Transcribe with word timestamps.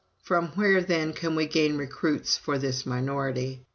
"From 0.23 0.47
where, 0.55 0.81
then, 0.81 1.13
can 1.13 1.35
we 1.35 1.45
gain 1.45 1.77
recruits 1.77 2.35
for 2.35 2.57
this 2.57 2.87
minority? 2.87 3.67